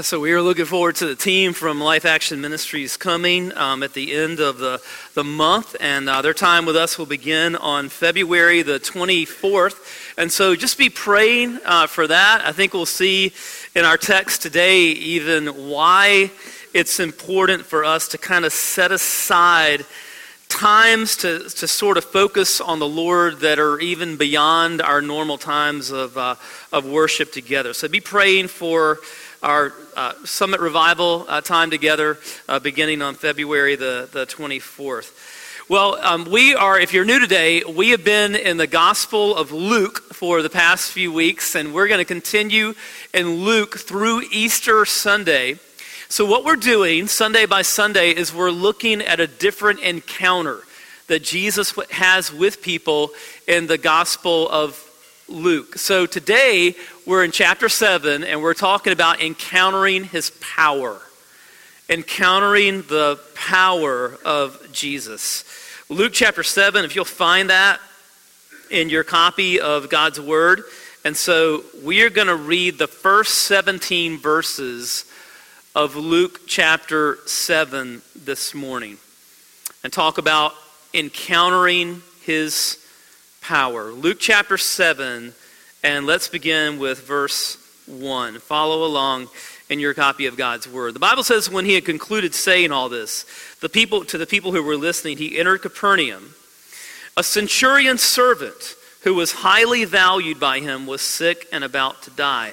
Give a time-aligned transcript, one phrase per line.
[0.00, 3.92] So we are looking forward to the team from Life Action Ministries coming um, at
[3.92, 4.80] the end of the,
[5.12, 10.16] the month, and uh, their time with us will begin on February the 24th.
[10.16, 12.42] And so just be praying uh, for that.
[12.42, 13.34] I think we'll see
[13.76, 16.30] in our text today even why
[16.72, 19.84] it's important for us to kind of set aside
[20.48, 25.38] times to, to sort of focus on the Lord that are even beyond our normal
[25.38, 26.36] times of, uh,
[26.72, 27.72] of worship together.
[27.72, 28.98] So be praying for
[29.42, 35.68] our uh, Summit Revival uh, time together uh, beginning on February the, the 24th.
[35.68, 39.50] Well, um, we are, if you're new today, we have been in the Gospel of
[39.50, 42.74] Luke for the past few weeks, and we're going to continue
[43.12, 45.58] in Luke through Easter Sunday.
[46.08, 50.60] So, what we're doing Sunday by Sunday is we're looking at a different encounter
[51.08, 53.10] that Jesus has with people
[53.48, 54.91] in the Gospel of
[55.32, 55.78] Luke.
[55.78, 61.00] So today we're in chapter 7 and we're talking about encountering his power.
[61.88, 65.44] Encountering the power of Jesus.
[65.88, 67.80] Luke chapter 7, if you'll find that
[68.70, 70.64] in your copy of God's Word.
[71.04, 75.06] And so we are going to read the first 17 verses
[75.74, 78.98] of Luke chapter 7 this morning
[79.82, 80.52] and talk about
[80.92, 82.81] encountering his
[83.42, 83.90] power.
[83.90, 85.34] Luke chapter 7,
[85.82, 88.38] and let's begin with verse 1.
[88.38, 89.28] Follow along
[89.68, 90.94] in your copy of God's word.
[90.94, 93.26] The Bible says when he had concluded saying all this,
[93.60, 96.34] the people to the people who were listening, he entered Capernaum.
[97.16, 102.52] A centurion servant who was highly valued by him was sick and about to die.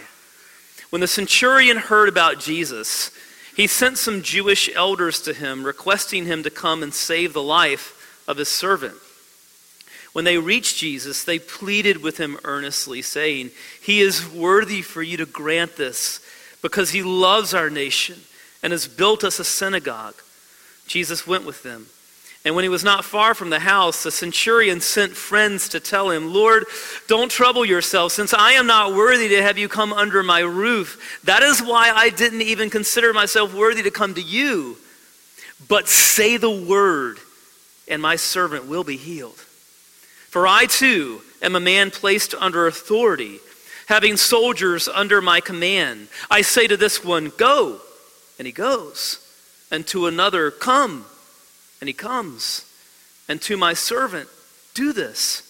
[0.89, 3.11] When the centurion heard about Jesus,
[3.55, 8.23] he sent some Jewish elders to him, requesting him to come and save the life
[8.27, 8.95] of his servant.
[10.13, 15.17] When they reached Jesus, they pleaded with him earnestly, saying, He is worthy for you
[15.17, 16.19] to grant this
[16.61, 18.19] because he loves our nation
[18.63, 20.15] and has built us a synagogue.
[20.87, 21.87] Jesus went with them.
[22.45, 26.09] And when he was not far from the house, the centurion sent friends to tell
[26.09, 26.65] him, Lord,
[27.07, 31.19] don't trouble yourself, since I am not worthy to have you come under my roof.
[31.25, 34.77] That is why I didn't even consider myself worthy to come to you.
[35.67, 37.19] But say the word,
[37.89, 39.45] and my servant will be healed.
[40.29, 43.39] For I too am a man placed under authority,
[43.87, 46.07] having soldiers under my command.
[46.29, 47.79] I say to this one, Go,
[48.37, 49.25] and he goes,
[49.71, 51.05] and to another, Come,
[51.81, 52.65] and he comes,
[53.27, 54.29] and to my servant,
[54.73, 55.43] Do this,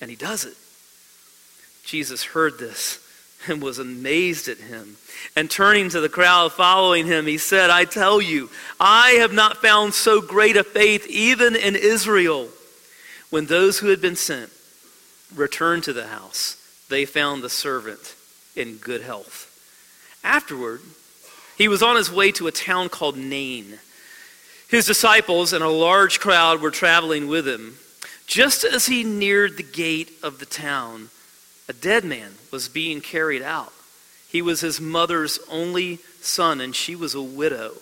[0.00, 0.56] and he does it.
[1.84, 2.98] Jesus heard this
[3.46, 4.96] and was amazed at him.
[5.36, 9.62] And turning to the crowd following him, he said, I tell you, I have not
[9.62, 12.48] found so great a faith even in Israel.
[13.30, 14.50] When those who had been sent
[15.34, 16.56] returned to the house,
[16.88, 18.14] they found the servant
[18.56, 19.44] in good health.
[20.24, 20.80] Afterward,
[21.56, 23.78] he was on his way to a town called Nain.
[24.68, 27.76] His disciples and a large crowd were traveling with him.
[28.26, 31.08] Just as he neared the gate of the town,
[31.68, 33.72] a dead man was being carried out.
[34.28, 37.74] He was his mother's only son, and she was a widow.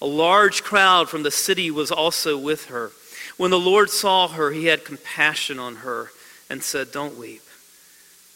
[0.00, 2.92] A large crowd from the city was also with her.
[3.36, 6.10] When the Lord saw her, he had compassion on her
[6.48, 7.42] and said, Don't weep.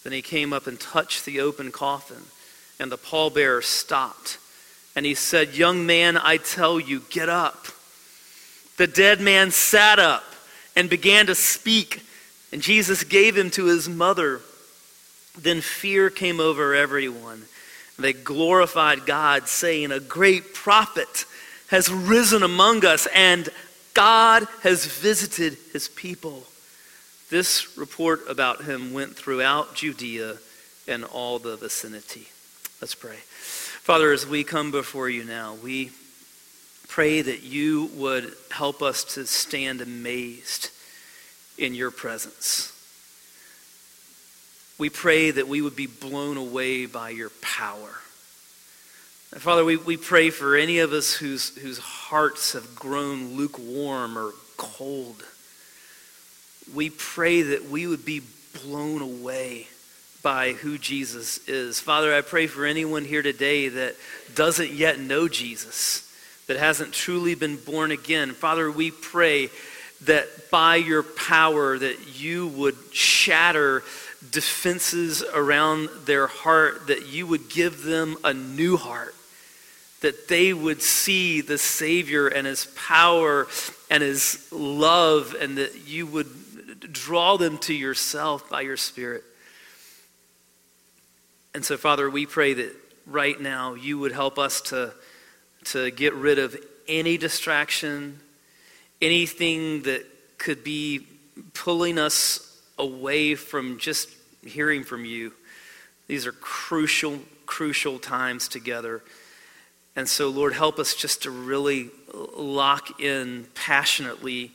[0.05, 2.23] Then he came up and touched the open coffin,
[2.79, 4.39] and the pallbearer stopped.
[4.97, 7.67] And he said, Young man, I tell you, get up.
[8.77, 10.25] The dead man sat up
[10.75, 12.03] and began to speak,
[12.53, 14.41] and Jesus gave him to his mother.
[15.39, 17.43] Then fear came over everyone.
[17.99, 21.27] They glorified God, saying, A great prophet
[21.69, 23.49] has risen among us, and
[23.95, 26.45] God has visited his people.
[27.29, 30.39] This report about him went throughout Judea
[30.89, 32.29] and all the vicinity.
[32.81, 33.17] Let's pray.
[33.17, 35.91] Father, as we come before you now, we
[36.89, 40.71] pray that you would help us to stand amazed
[41.57, 42.73] in your presence.
[44.79, 48.01] We pray that we would be blown away by your power.
[49.37, 54.33] Father, we, we pray for any of us whose, whose hearts have grown lukewarm or
[54.57, 55.23] cold.
[56.75, 58.23] We pray that we would be
[58.65, 59.69] blown away
[60.21, 61.79] by who Jesus is.
[61.79, 63.95] Father, I pray for anyone here today that
[64.35, 66.13] doesn't yet know Jesus,
[66.49, 68.33] that hasn't truly been born again.
[68.33, 69.49] Father, we pray
[70.03, 73.85] that by your power that you would shatter
[74.29, 79.15] defenses around their heart, that you would give them a new heart,
[80.01, 83.47] that they would see the Savior and His power
[83.91, 86.29] and His love, and that you would
[86.93, 89.25] draw them to yourself by your Spirit.
[91.55, 92.75] And so, Father, we pray that
[93.07, 94.93] right now you would help us to,
[95.65, 96.57] to get rid of
[96.87, 98.21] any distraction,
[99.03, 100.07] anything that
[100.39, 101.07] could be
[101.55, 104.09] pulling us away from just
[104.45, 105.33] hearing from you.
[106.07, 109.03] These are crucial, crucial times together.
[109.97, 114.53] And so, Lord, help us just to really lock in passionately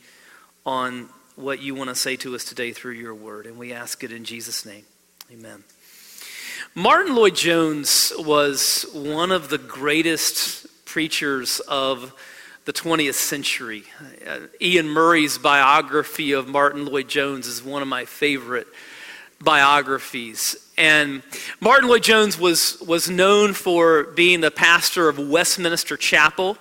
[0.64, 3.46] on what you want to say to us today through your word.
[3.46, 4.84] And we ask it in Jesus' name.
[5.30, 5.64] Amen.
[6.74, 12.12] Martyn Lloyd-Jones was one of the greatest preachers of
[12.64, 13.84] the 20th century.
[14.26, 18.66] Uh, Iain Murray's biography of Martyn Lloyd-Jones is one of my favorite
[19.40, 20.56] biographies.
[20.78, 21.22] And
[21.60, 26.58] Martyn Lloyd-Jones was, was known for being the pastor of Westminster Chapel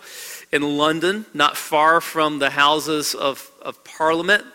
[0.52, 4.46] in London, not far from the Houses of, of Parliament.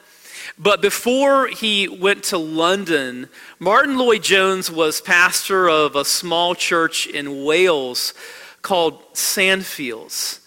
[0.58, 3.28] But before he went to London,
[3.58, 8.14] Martyn Lloyd-Jones was pastor of a small church in Wales
[8.62, 10.40] called Sandfields.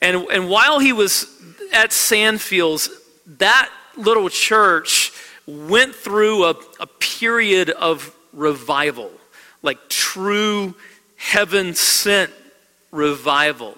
[0.00, 1.26] And, and while he was
[1.72, 2.90] at Sandfields,
[3.38, 5.12] that little church
[5.46, 9.10] went through a, a period of revival,
[9.62, 10.74] like true
[11.16, 12.30] heaven sent
[12.90, 13.76] revival.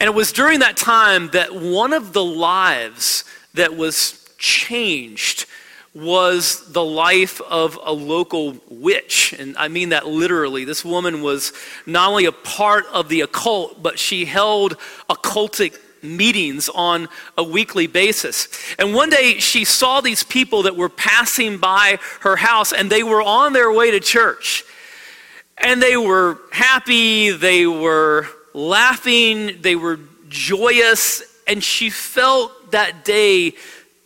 [0.00, 3.24] And it was during that time that one of the lives
[3.54, 5.46] that was changed
[5.94, 9.32] was the life of a local witch.
[9.38, 10.66] And I mean that literally.
[10.66, 11.54] This woman was
[11.86, 14.76] not only a part of the occult, but she held
[15.08, 18.48] occultic meetings on a weekly basis.
[18.78, 23.02] And one day she saw these people that were passing by her house and they
[23.02, 24.64] were on their way to church.
[25.58, 29.98] And they were happy, they were laughing, they were
[30.28, 33.54] joyous, and she felt that day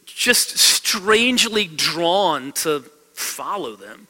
[0.07, 2.85] just strangely drawn to
[3.15, 4.07] follow them.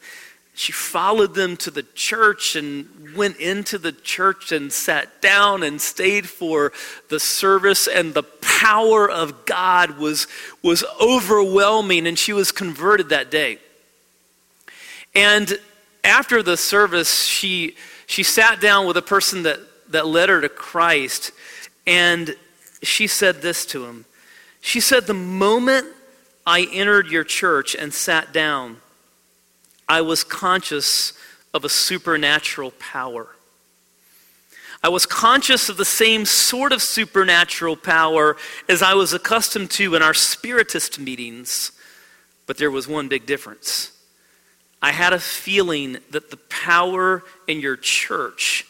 [0.61, 5.81] She followed them to the church and went into the church and sat down and
[5.81, 6.71] stayed for
[7.09, 10.27] the service, and the power of God was,
[10.61, 13.57] was overwhelming, and she was converted that day.
[15.15, 15.57] And
[16.03, 17.75] after the service, she,
[18.05, 19.57] she sat down with a person that,
[19.89, 21.31] that led her to Christ,
[21.87, 22.35] and
[22.83, 24.05] she said this to him.
[24.59, 25.87] She said, The moment
[26.45, 28.80] I entered your church and sat down,
[29.91, 31.11] I was conscious
[31.53, 33.27] of a supernatural power.
[34.81, 38.37] I was conscious of the same sort of supernatural power
[38.69, 41.73] as I was accustomed to in our spiritist meetings,
[42.47, 43.91] but there was one big difference.
[44.81, 48.65] I had a feeling that the power in your church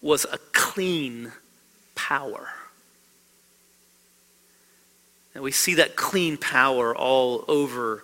[0.00, 1.30] was a clean
[1.94, 2.48] power.
[5.34, 8.02] And we see that clean power all over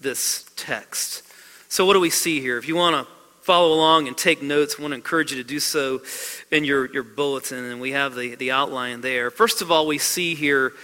[0.00, 1.24] this text.
[1.72, 2.58] So, what do we see here?
[2.58, 3.10] If you want to
[3.40, 6.02] follow along and take notes, I want to encourage you to do so
[6.50, 9.30] in your, your bulletin, and we have the, the outline there.
[9.30, 10.74] First of all, we see here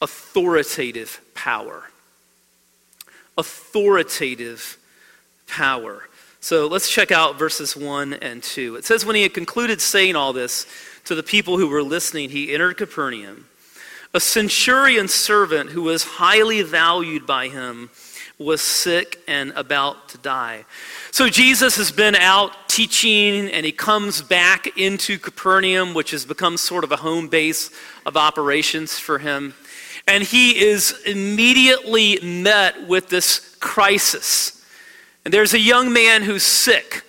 [0.00, 1.90] authoritative power.
[3.36, 4.78] Authoritative
[5.48, 6.08] power.
[6.38, 8.76] So let's check out verses 1 and 2.
[8.76, 10.64] It says, When he had concluded saying all this
[11.06, 13.48] to the people who were listening, he entered Capernaum.
[14.14, 17.90] A centurion servant who was highly valued by him
[18.38, 20.64] was sick and about to die.
[21.10, 26.56] So Jesus has been out teaching and he comes back into Capernaum, which has become
[26.56, 27.70] sort of a home base
[28.04, 29.54] of operations for him.
[30.06, 34.64] And he is immediately met with this crisis.
[35.24, 37.04] And there's a young man who's sick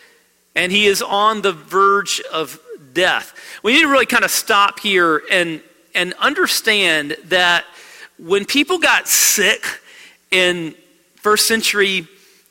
[0.55, 2.59] and he is on the verge of
[2.93, 3.33] death.
[3.63, 5.61] We need to really kind of stop here and
[5.97, 7.65] and understand that
[8.19, 9.65] when people got sick
[10.29, 10.75] in
[11.27, 12.07] first century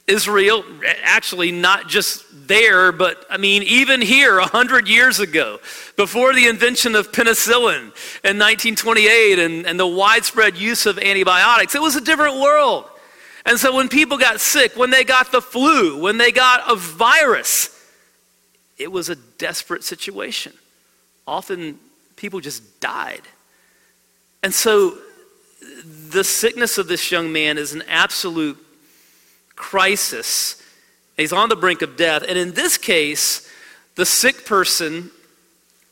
[0.06, 0.62] Israel,
[1.02, 5.60] actually not just there, but I mean, even here, 100 years ago,
[5.96, 7.84] before the invention of penicillin
[8.22, 12.84] in 1928 and, and the widespread use of antibiotics, it was a different world.
[13.46, 16.76] And so when people got sick, when they got the flu, when they got a
[16.76, 17.70] virus,
[18.76, 20.52] it was a desperate situation.
[21.26, 21.78] Often
[22.16, 23.22] people just died.
[24.42, 24.98] And so
[26.10, 28.58] the sickness of this young man is an absolute
[29.56, 30.62] crisis.
[31.16, 32.22] He's on the brink of death.
[32.28, 33.50] And in this case,
[33.96, 35.10] the sick person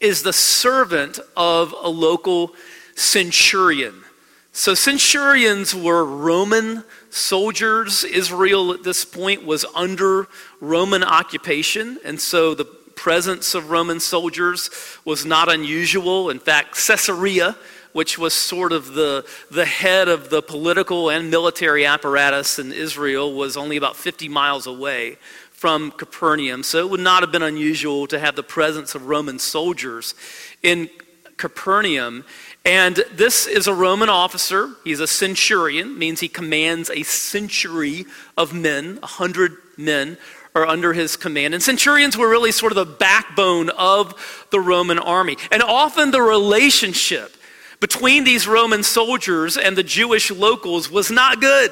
[0.00, 2.52] is the servant of a local
[2.94, 4.04] centurion.
[4.52, 8.04] So, centurions were Roman soldiers.
[8.04, 10.28] Israel at this point was under
[10.60, 14.70] Roman occupation, and so the presence of Roman soldiers
[15.04, 16.30] was not unusual.
[16.30, 17.56] In fact, Caesarea,
[17.94, 23.32] which was sort of the, the head of the political and military apparatus in Israel,
[23.32, 25.16] was only about 50 miles away
[25.52, 26.64] from Capernaum.
[26.64, 30.16] So it would not have been unusual to have the presence of Roman soldiers
[30.60, 30.90] in
[31.36, 32.24] Capernaum.
[32.64, 34.70] And this is a Roman officer.
[34.82, 40.18] He's a centurion, means he commands a century of men, a hundred men
[40.56, 41.54] are under his command.
[41.54, 45.36] And centurions were really sort of the backbone of the Roman army.
[45.52, 47.36] And often the relationship
[47.84, 51.70] between these Roman soldiers and the Jewish locals was not good.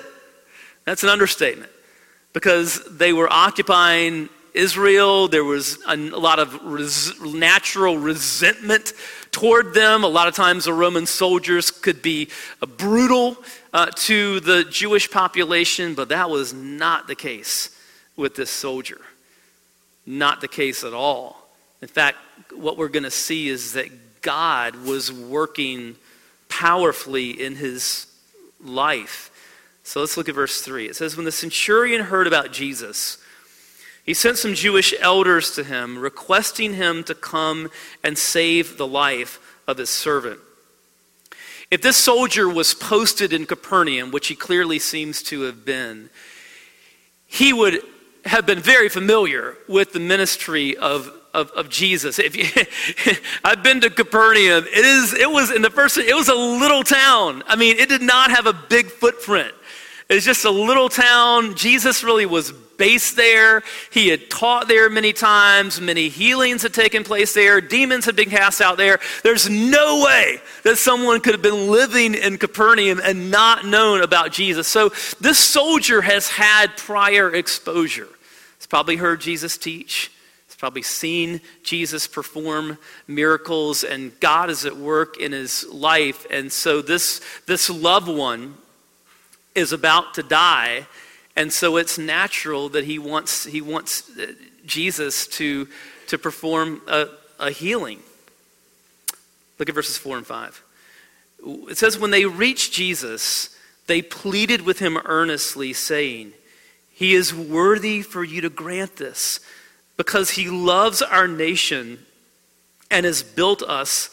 [0.84, 1.70] That's an understatement
[2.34, 5.26] because they were occupying Israel.
[5.26, 8.92] There was a, lot of res- natural resentment
[9.30, 10.04] toward them.
[10.04, 12.28] A lot of times the Roman soldiers could be
[12.60, 13.38] uh, brutal
[13.72, 17.74] uh, to the Jewish population, but that was not the case
[18.18, 19.00] with this soldier.
[20.04, 21.48] Not the case at all.
[21.80, 22.18] In fact,
[22.54, 23.88] what we're going to see is that
[24.22, 25.96] God was working
[26.48, 28.06] powerfully in his
[28.62, 29.30] life.
[29.84, 30.86] So let's look at verse 3.
[30.86, 33.18] It says, When the centurion heard about Jesus,
[34.04, 37.70] he sent some Jewish elders to him, requesting him to come
[38.02, 40.40] and save the life of his servant.
[41.70, 46.10] If this soldier was posted in Capernaum, which he clearly seems to have been,
[47.26, 47.80] he would
[48.26, 52.18] have been very familiar with the ministry of, of, of Jesus.
[52.18, 52.44] If you,
[53.44, 54.64] I've been to Capernaum.
[54.64, 57.42] It is it was in the first it was a little town.
[57.46, 59.54] I mean, it did not have a big footprint.
[60.08, 61.54] It's just a little town.
[61.54, 63.62] Jesus really was based there.
[63.90, 65.80] He had taught there many times.
[65.80, 67.60] Many healings had taken place there.
[67.60, 68.98] Demons had been cast out there.
[69.22, 74.32] There's no way that someone could have been living in Capernaum and not known about
[74.32, 74.68] Jesus.
[74.68, 78.08] So this soldier has had prior exposure.
[78.58, 80.10] He's probably heard Jesus teach.
[80.62, 82.78] Probably seen Jesus perform
[83.08, 86.24] miracles, and God is at work in his life.
[86.30, 88.54] And so this, this loved one
[89.54, 90.86] is about to die
[91.36, 94.32] and so it's natural that he wants, he wants uh,
[94.66, 95.66] Jesus to,
[96.08, 98.00] to perform a, a healing.
[99.58, 100.62] Look at verses 4 and 5.
[101.70, 106.32] It says, When they reached Jesus, they pleaded with him earnestly, saying,
[106.90, 109.40] He is worthy for you to grant this,
[110.02, 111.96] because he loves our nation
[112.90, 114.10] and has built us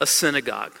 [0.00, 0.72] a synagogue.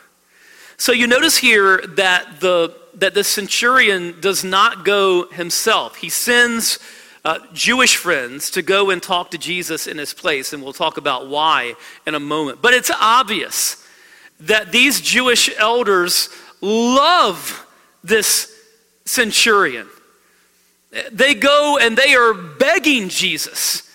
[0.78, 5.96] So you notice here that the, that the centurion does not go himself.
[5.96, 6.78] He sends
[7.22, 10.96] uh, Jewish friends to go and talk to Jesus in his place, and we'll talk
[10.96, 11.74] about why
[12.06, 12.62] in a moment.
[12.62, 13.84] But it's obvious
[14.40, 16.30] that these Jewish elders
[16.62, 17.66] love
[18.02, 18.50] this
[19.04, 19.86] centurion.
[21.12, 23.85] They go and they are begging Jesus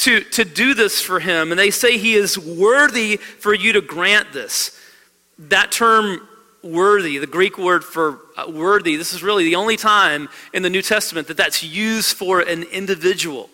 [0.00, 3.82] to, to do this for him, and they say he is worthy for you to
[3.82, 4.78] grant this.
[5.38, 6.26] That term
[6.62, 10.70] worthy, the Greek word for uh, worthy, this is really the only time in the
[10.70, 13.50] New Testament that that's used for an individual.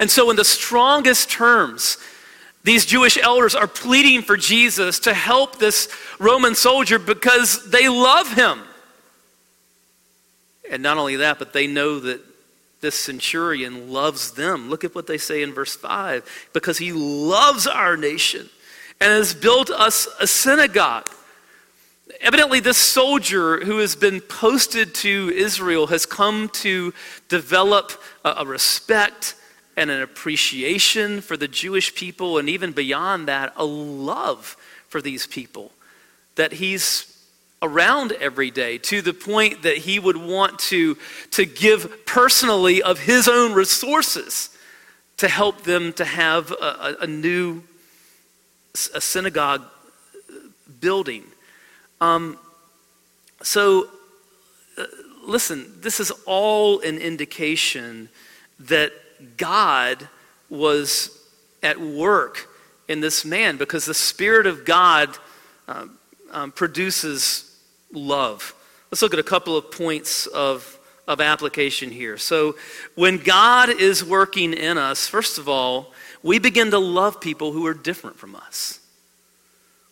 [0.00, 1.98] And so, in the strongest terms,
[2.64, 5.88] these Jewish elders are pleading for Jesus to help this
[6.18, 8.62] Roman soldier because they love him.
[10.70, 12.20] And not only that, but they know that
[12.80, 14.70] this centurion loves them.
[14.70, 18.48] Look at what they say in verse 5 because he loves our nation
[19.00, 21.08] and has built us a synagogue.
[22.20, 26.92] Evidently, this soldier who has been posted to Israel has come to
[27.28, 27.92] develop
[28.24, 29.34] a, respect
[29.76, 34.56] and an appreciation for the Jewish people, and even beyond that, a love
[34.88, 35.70] for these people
[36.34, 37.17] that he's
[37.62, 40.96] around every day to the point that he would want to,
[41.32, 44.50] to give personally of his own resources
[45.16, 47.62] to help them to have a, a new
[48.94, 49.64] a synagogue
[50.80, 51.24] building.
[52.00, 52.38] Um,
[53.42, 53.88] so,
[54.76, 54.84] uh,
[55.24, 58.08] listen, this is all an indication
[58.60, 58.92] that
[59.36, 60.08] God
[60.48, 61.10] was
[61.62, 62.48] at work
[62.86, 65.16] in this man because the Spirit of God
[65.66, 65.98] um,
[66.30, 67.47] um, produces
[67.92, 68.54] love.
[68.90, 72.16] Let's look at a couple of points of, of application here.
[72.16, 72.56] So,
[72.94, 75.92] when God is working in us, first of all,
[76.22, 78.80] we begin to love people who are different from us.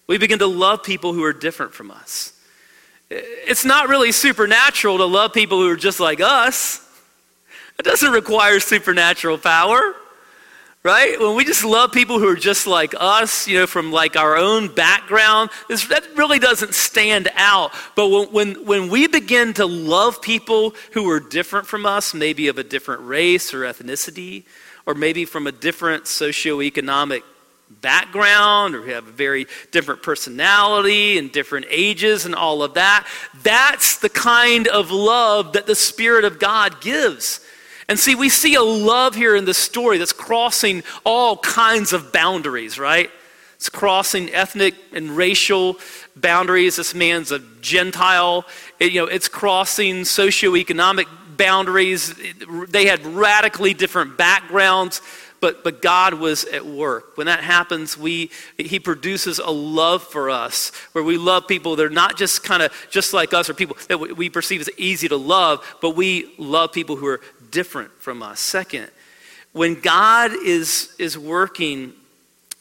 [0.07, 2.33] We begin to love people who are different from us.
[3.11, 6.83] It's not really supernatural to love people who are just like us.
[7.79, 9.95] It doesn't require supernatural power,
[10.87, 11.19] right?
[11.19, 14.37] When we just love people who are just like us, you know, from like our
[14.37, 17.73] own background, this, that really doesn't stand out.
[17.97, 22.47] But when, when, when we begin to love people who are different from us, maybe
[22.47, 24.45] of a different race or ethnicity,
[24.87, 27.25] or maybe from a different socioeconomic
[27.69, 33.09] background or have a very different personality and different ages and all of that.
[33.43, 37.41] That's the kind of love that the Spirit of God gives.
[37.89, 42.13] And see, we see a love here in this story that's crossing all kinds of
[42.13, 43.11] boundaries, right?
[43.57, 45.79] It's crossing ethnic and racial
[46.15, 46.77] boundaries.
[46.77, 48.45] This man's a Gentile.
[48.81, 52.15] It, you know, it's crossing socioeconomic boundaries.
[52.69, 55.01] They had radically different backgrounds,
[55.41, 57.17] but, but God was at work.
[57.17, 61.87] When that happens, we, He produces a love for us where we love people that
[61.87, 65.09] are not just kind of just like us or people that we perceive as easy
[65.09, 68.41] to love, but we love people who are different from us.
[68.41, 68.91] Second,
[69.53, 71.93] when God is, is working,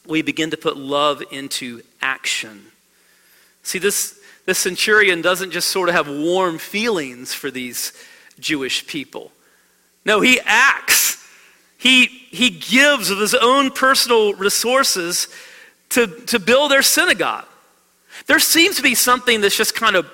[0.06, 2.62] we begin to put love into action.
[3.62, 7.92] See, this, this centurion doesn't just sort of have warm feelings for these
[8.38, 9.32] Jewish people.
[10.04, 11.22] No, he acts.
[11.78, 15.28] He, he gives of his own personal resources
[15.90, 17.44] to, to build their synagogue.
[18.26, 20.10] There seems to be something that's just kind of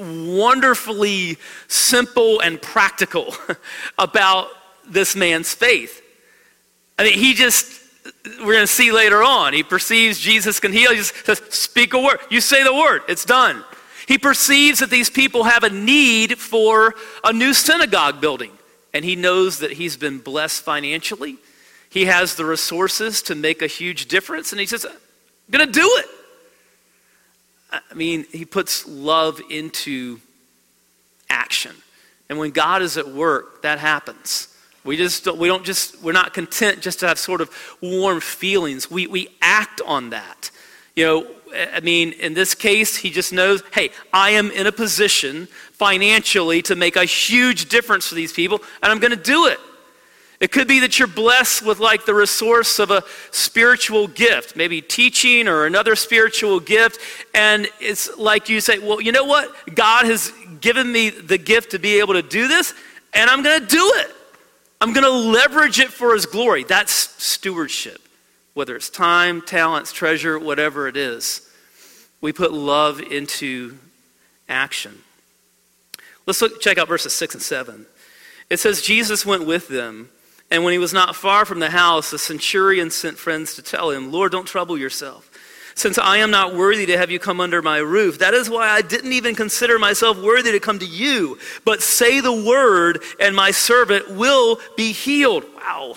[0.00, 1.36] wonderfully
[1.68, 3.34] simple and practical
[3.98, 4.48] about
[4.86, 6.02] this man's faith.
[6.98, 7.80] I mean, he just,
[8.40, 10.90] we're going to see later on, he perceives Jesus can heal.
[10.90, 12.18] He just says, Speak a word.
[12.30, 13.64] You say the word, it's done.
[14.06, 18.50] He perceives that these people have a need for a new synagogue building,
[18.92, 21.36] and he knows that he's been blessed financially.
[21.90, 24.92] He has the resources to make a huge difference, and he says, I'm
[25.50, 26.06] going to do it.
[27.72, 30.20] I mean, he puts love into
[31.28, 31.74] action.
[32.28, 34.48] And when God is at work, that happens.
[34.84, 37.50] We just we don't just we're not content just to have sort of
[37.82, 38.90] warm feelings.
[38.90, 40.50] We we act on that.
[40.96, 41.26] You know,
[41.74, 46.62] I mean, in this case, he just knows, hey, I am in a position financially
[46.62, 49.58] to make a huge difference for these people, and I'm going to do it.
[50.40, 54.80] It could be that you're blessed with like the resource of a spiritual gift, maybe
[54.80, 56.98] teaching or another spiritual gift.
[57.34, 59.54] And it's like you say, well, you know what?
[59.74, 62.72] God has given me the gift to be able to do this,
[63.12, 64.16] and I'm going to do it.
[64.80, 66.64] I'm going to leverage it for His glory.
[66.64, 68.00] That's stewardship,
[68.54, 71.46] whether it's time, talents, treasure, whatever it is.
[72.22, 73.76] We put love into
[74.48, 75.02] action.
[76.26, 77.84] Let's look, check out verses 6 and 7.
[78.48, 80.08] It says, Jesus went with them
[80.50, 83.90] and when he was not far from the house, the centurion sent friends to tell
[83.90, 85.30] him, Lord, don't trouble yourself.
[85.76, 88.68] Since I am not worthy to have you come under my roof, that is why
[88.68, 91.38] I didn't even consider myself worthy to come to you.
[91.64, 95.44] But say the word, and my servant will be healed.
[95.56, 95.94] Wow.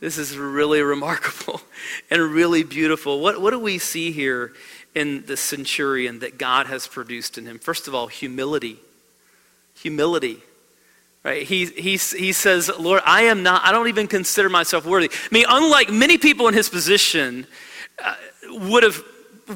[0.00, 1.60] This is really remarkable
[2.10, 3.20] and really beautiful.
[3.20, 4.52] What, what do we see here
[4.94, 7.58] in the centurion that God has produced in him?
[7.58, 8.78] First of all, humility.
[9.74, 10.40] Humility.
[11.24, 11.42] Right?
[11.42, 15.10] He, he, he says, Lord, I am not, I don't even consider myself worthy.
[15.12, 17.46] I mean, unlike many people in his position
[18.02, 18.14] uh,
[18.50, 19.02] would have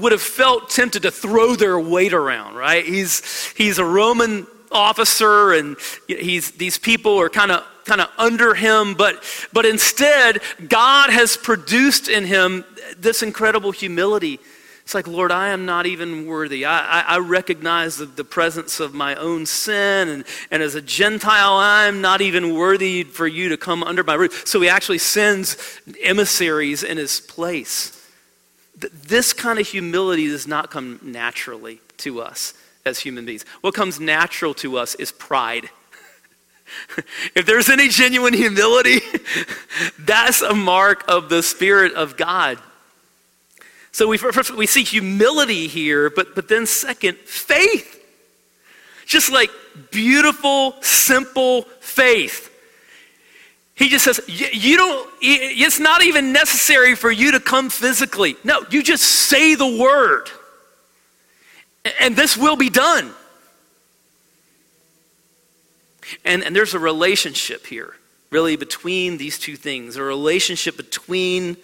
[0.00, 2.84] would have felt tempted to throw their weight around, right?
[2.84, 5.76] He's, he's a Roman officer and
[6.08, 11.36] he's, these people are kind of kind of under him, but, but instead, God has
[11.36, 12.64] produced in him
[12.96, 14.38] this incredible humility
[14.82, 16.64] it's like, Lord, I am not even worthy.
[16.64, 20.82] I, I, I recognize the, the, presence of my own sin, and, and as a
[20.82, 24.46] Gentile, I'm not even worthy for you to come under my roof.
[24.46, 27.98] So he actually sends emissaries in his place.
[28.76, 33.44] This kind of humility does not come naturally to us as human beings.
[33.60, 35.70] What comes natural to us is pride.
[37.36, 39.00] if there's any genuine humility,
[40.00, 42.58] that's a mark of the Spirit of God.
[43.92, 44.18] So we,
[44.56, 48.00] we see humility here, but, but then second, faith.
[49.04, 49.50] Just like
[49.90, 52.48] beautiful, simple faith.
[53.74, 58.36] He just says, you don't, it's not even necessary for you to come physically.
[58.44, 60.30] No, you just say the word.
[62.00, 63.10] And this will be done.
[66.24, 67.94] And, and there's a relationship here,
[68.30, 71.56] really, between these two things a relationship between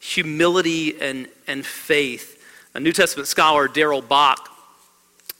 [0.00, 2.42] humility and, and faith.
[2.74, 4.48] A New Testament scholar, Darrell Bock,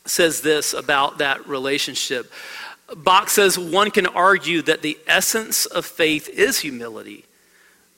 [0.05, 2.31] says this about that relationship.
[2.97, 7.25] Bach says one can argue that the essence of faith is humility,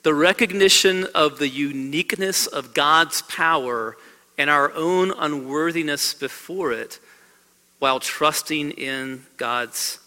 [0.03, 3.97] the recognition of the uniqueness of God's power
[4.37, 6.99] and our own unworthiness before it
[7.79, 9.99] while trusting in God's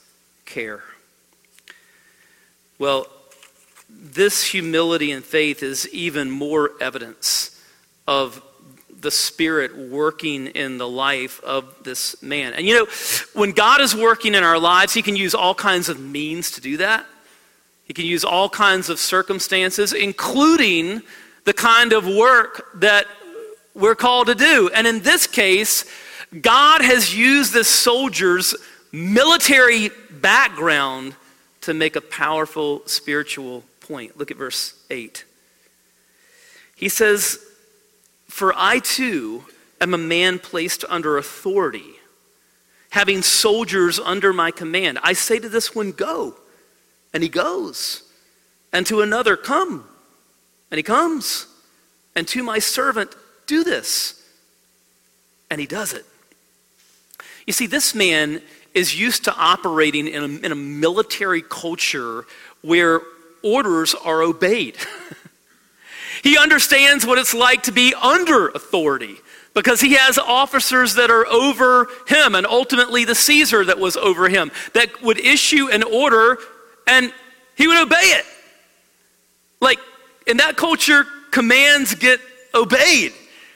[0.44, 0.82] care.
[2.78, 3.06] Well,
[3.98, 7.60] this humility and faith is even more evidence
[8.06, 8.42] of
[9.00, 12.54] the Spirit working in the life of this man.
[12.54, 12.86] And you know,
[13.34, 16.60] when God is working in our lives, He can use all kinds of means to
[16.60, 17.06] do that.
[17.84, 21.02] He can use all kinds of circumstances, including
[21.44, 23.06] the kind of work that
[23.74, 24.70] we're called to do.
[24.74, 25.84] And in this case,
[26.40, 28.56] God has used this soldier's
[28.90, 31.14] military background
[31.60, 34.18] to make a powerful spiritual point.
[34.18, 35.24] Look at verse 8.
[36.74, 37.38] He says,
[38.28, 39.44] For I too
[39.80, 41.94] am a man placed under authority,
[42.90, 44.98] having soldiers under my command.
[45.02, 46.34] I say to this one, Go,
[47.12, 48.02] and he goes,
[48.72, 49.88] and to another, Come,
[50.70, 51.46] and he comes,
[52.14, 53.14] and to my servant,
[53.46, 54.22] Do this,
[55.50, 56.04] and he does it.
[57.46, 58.42] You see, this man
[58.74, 62.26] is used to operating in a, in a military culture
[62.60, 63.00] where
[63.46, 64.76] orders are obeyed.
[66.22, 69.16] he understands what it's like to be under authority
[69.54, 74.28] because he has officers that are over him and ultimately the Caesar that was over
[74.28, 76.38] him that would issue an order
[76.86, 77.12] and
[77.56, 78.26] he would obey it.
[79.60, 79.78] Like
[80.26, 82.20] in that culture, commands get
[82.54, 83.12] obeyed.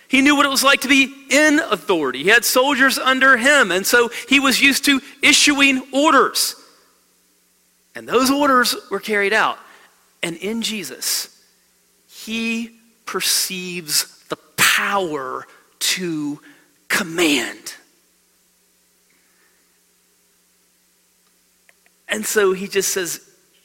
[0.09, 2.24] He knew what it was like to be in authority.
[2.24, 6.57] He had soldiers under him, and so he was used to issuing orders.
[7.94, 9.59] And those orders were carried out.
[10.22, 11.42] And in Jesus,
[12.09, 15.46] he perceives the power
[15.78, 16.40] to
[16.88, 17.74] command.
[22.09, 23.20] And so he just says,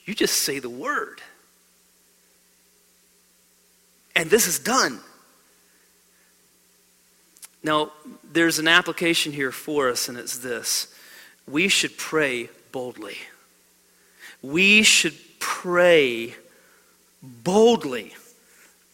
[0.06, 1.22] You just say the word.
[4.16, 5.02] And this is done.
[7.64, 7.92] Now,
[8.24, 10.94] there's an application here for us, and it's this
[11.48, 13.18] we should pray boldly.
[14.42, 16.36] We should pray
[17.44, 18.14] boldly.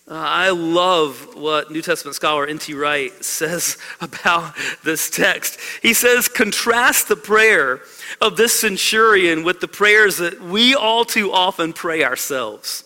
[0.07, 2.73] Uh, I love what New Testament scholar N.T.
[2.73, 5.59] Wright says about this text.
[5.81, 7.81] He says, contrast the prayer
[8.19, 12.83] of this centurion with the prayers that we all too often pray ourselves.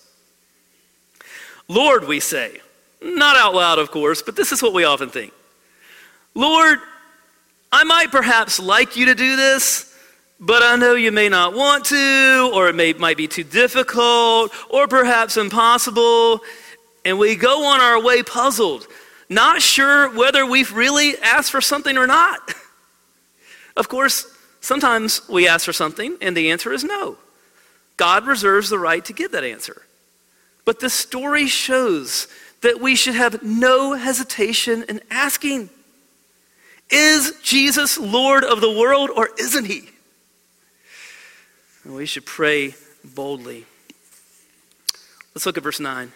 [1.67, 2.59] Lord, we say,
[3.01, 5.33] not out loud, of course, but this is what we often think
[6.35, 6.79] Lord,
[7.71, 9.94] I might perhaps like you to do this,
[10.39, 14.51] but I know you may not want to, or it may, might be too difficult,
[14.69, 16.41] or perhaps impossible.
[17.05, 18.87] And we go on our way puzzled,
[19.29, 22.53] not sure whether we've really asked for something or not.
[23.77, 24.27] of course,
[24.59, 27.17] sometimes we ask for something, and the answer is no.
[27.97, 29.83] God reserves the right to give that answer.
[30.65, 32.27] But the story shows
[32.61, 35.69] that we should have no hesitation in asking.
[36.89, 39.89] Is Jesus Lord of the world or isn't he?
[41.85, 43.65] And we should pray boldly.
[45.33, 46.11] Let's look at verse 9.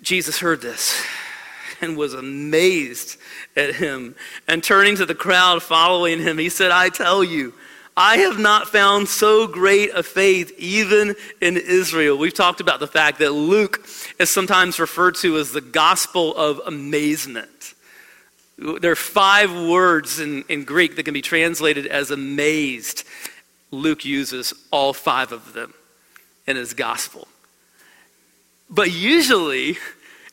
[0.00, 1.04] Jesus heard this
[1.80, 3.18] and was amazed
[3.56, 4.14] at him.
[4.46, 7.52] And turning to the crowd following him, he said, I tell you,
[7.96, 12.18] I have not found so great a faith even in Israel.
[12.18, 16.60] We've talked about the fact that Luke is sometimes referred to as the gospel of
[16.66, 17.74] amazement.
[18.58, 23.04] There are five words in, in Greek that can be translated as amazed.
[23.70, 25.74] Luke uses all five of them
[26.46, 27.26] in his gospel.
[28.70, 29.78] But usually,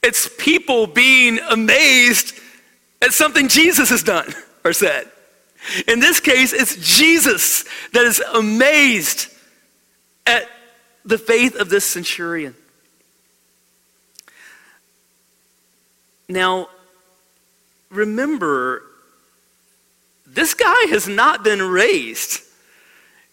[0.01, 2.33] it's people being amazed
[3.01, 5.09] at something Jesus has done or said.
[5.87, 9.27] In this case, it's Jesus that is amazed
[10.25, 10.49] at
[11.05, 12.55] the faith of this centurion.
[16.27, 16.69] Now,
[17.89, 18.83] remember,
[20.25, 22.41] this guy has not been raised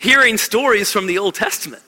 [0.01, 1.83] hearing stories from the Old Testament.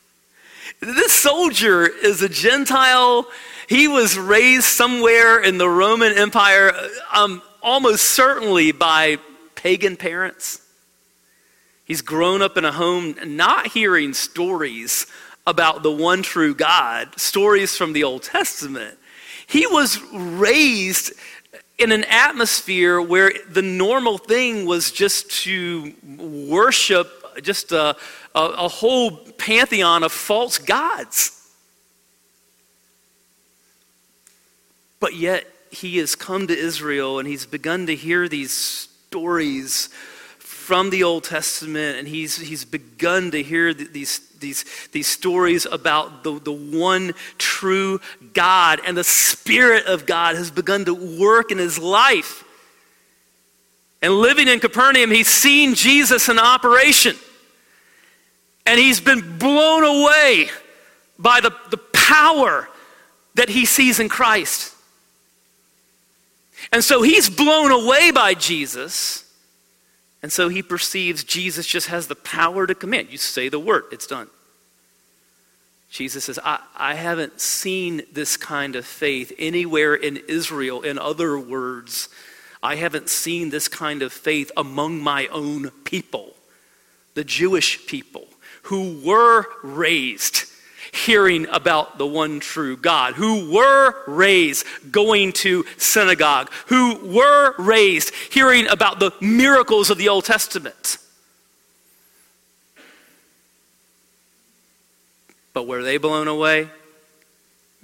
[0.80, 3.26] this soldier is a Gentile.
[3.66, 6.72] He was raised somewhere in the Roman Empire,
[7.12, 9.18] um, almost certainly by
[9.54, 10.60] pagan parents.
[11.86, 15.06] He's grown up in a home not hearing stories
[15.46, 18.98] about the one true God, stories from the Old Testament.
[19.46, 21.12] He was raised
[21.78, 27.96] in an atmosphere where the normal thing was just to worship just a,
[28.34, 31.36] a, a whole pantheon of false gods.
[34.98, 39.88] But yet, he has come to Israel and he's begun to hear these stories
[40.38, 46.22] from the Old Testament, and he's, he's begun to hear these, these, these stories about
[46.22, 48.00] the, the one true
[48.34, 52.44] God, and the Spirit of God has begun to work in his life.
[54.00, 57.16] And living in Capernaum, he's seen Jesus in operation.
[58.66, 60.50] And he's been blown away
[61.18, 62.68] by the, the power
[63.34, 64.74] that he sees in Christ.
[66.72, 69.24] And so he's blown away by Jesus.
[70.22, 73.08] And so he perceives Jesus just has the power to command.
[73.10, 74.28] You say the word, it's done.
[75.90, 80.82] Jesus says, I, I haven't seen this kind of faith anywhere in Israel.
[80.82, 82.08] In other words,
[82.62, 86.34] I haven't seen this kind of faith among my own people,
[87.14, 88.28] the Jewish people,
[88.62, 90.44] who were raised
[90.92, 98.14] hearing about the one true God, who were raised going to synagogue, who were raised
[98.32, 100.98] hearing about the miracles of the Old Testament.
[105.52, 106.68] But were they blown away?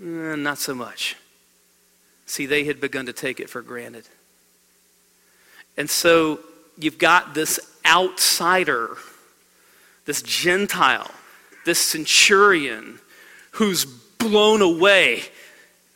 [0.00, 1.16] Eh, not so much.
[2.26, 4.08] See, they had begun to take it for granted.
[5.76, 6.40] And so
[6.78, 8.96] you've got this outsider,
[10.06, 11.10] this Gentile
[11.66, 12.98] this centurion
[13.52, 15.22] who's blown away.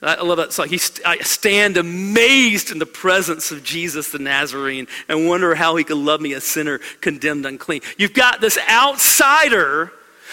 [0.03, 0.59] I love that.
[0.59, 5.55] Like he st- I stand amazed in the presence of Jesus the Nazarene and wonder
[5.55, 7.81] how he could love me, a sinner condemned unclean.
[7.96, 9.92] You've got this outsider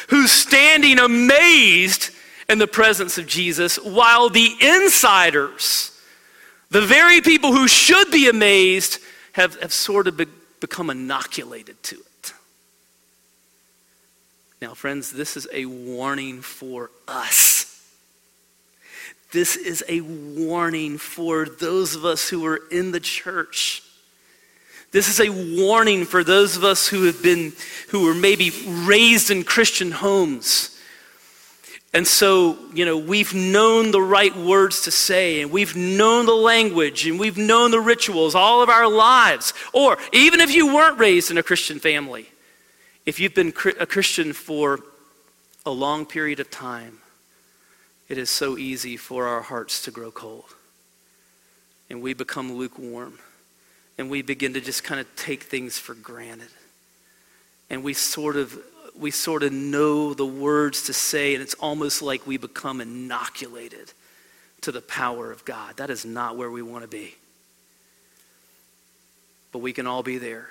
[0.09, 2.09] who's standing amazed
[2.49, 5.91] in the presence of Jesus while the insiders,
[6.69, 8.99] the very people who should be amazed,
[9.33, 10.27] have, have sort of be-
[10.61, 12.06] become inoculated to it.
[14.61, 17.57] Now, friends, this is a warning for us.
[19.31, 23.83] This is a warning for those of us who are in the church.
[24.91, 27.53] This is a warning for those of us who have been,
[27.89, 30.79] who were maybe raised in Christian homes.
[31.93, 36.35] And so, you know, we've known the right words to say, and we've known the
[36.35, 39.53] language, and we've known the rituals all of our lives.
[39.73, 42.27] Or even if you weren't raised in a Christian family,
[43.07, 44.81] if you've been a Christian for
[45.65, 46.97] a long period of time,
[48.09, 50.53] it is so easy for our hearts to grow cold.
[51.89, 53.17] And we become lukewarm.
[53.97, 56.49] And we begin to just kind of take things for granted.
[57.69, 58.59] And we sort of
[58.99, 63.93] we sort of know the words to say, and it's almost like we become inoculated
[64.61, 65.77] to the power of God.
[65.77, 67.15] That is not where we want to be.
[69.53, 70.49] But we can all be there.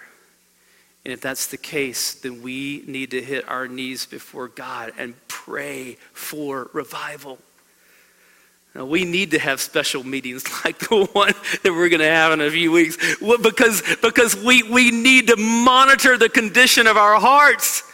[1.06, 5.14] And if that's the case, then we need to hit our knees before God and
[5.28, 7.38] pray for revival.
[8.74, 12.32] Now, we need to have special meetings like the one that we're going to have
[12.32, 17.20] in a few weeks because, because we, we need to monitor the condition of our
[17.20, 17.84] hearts.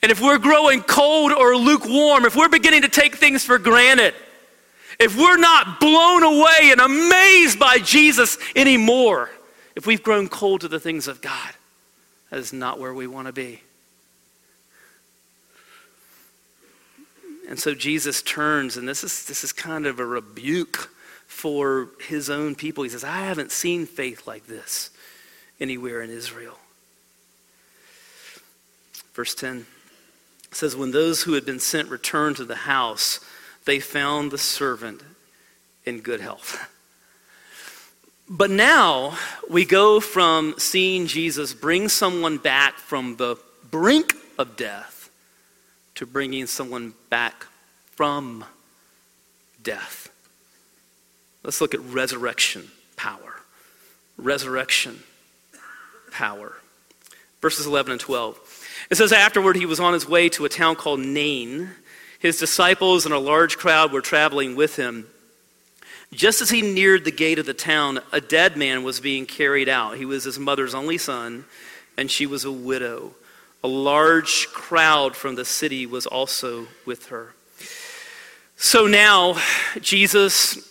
[0.00, 4.14] And if we're growing cold or lukewarm, if we're beginning to take things for granted,
[4.98, 9.28] if we're not blown away and amazed by Jesus anymore,
[9.76, 11.54] if we've grown cold to the things of God,
[12.30, 13.60] that is not where we want to be.
[17.48, 20.90] And so Jesus turns, and this is, this is kind of a rebuke
[21.26, 22.84] for his own people.
[22.84, 24.90] He says, I haven't seen faith like this
[25.58, 26.58] anywhere in Israel.
[29.14, 29.66] Verse 10
[30.52, 33.18] says, When those who had been sent returned to the house,
[33.64, 35.02] they found the servant
[35.84, 36.68] in good health.
[38.32, 43.36] But now we go from seeing Jesus bring someone back from the
[43.72, 45.10] brink of death
[45.96, 47.48] to bringing someone back
[47.96, 48.44] from
[49.60, 50.10] death.
[51.42, 53.40] Let's look at resurrection power.
[54.16, 55.02] Resurrection
[56.12, 56.52] power.
[57.42, 58.38] Verses 11 and 12.
[58.90, 61.70] It says, Afterward, he was on his way to a town called Nain.
[62.20, 65.08] His disciples and a large crowd were traveling with him.
[66.12, 69.68] Just as he neared the gate of the town, a dead man was being carried
[69.68, 69.96] out.
[69.96, 71.44] He was his mother's only son,
[71.96, 73.12] and she was a widow.
[73.62, 77.34] A large crowd from the city was also with her.
[78.56, 79.36] So now,
[79.80, 80.68] Jesus